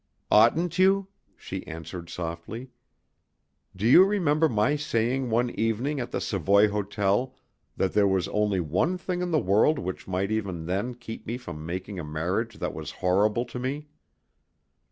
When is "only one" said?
8.29-8.97